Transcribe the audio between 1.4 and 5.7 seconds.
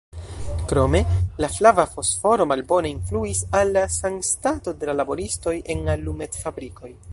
flava fosforo malbone influis al la sanstato de la laboristoj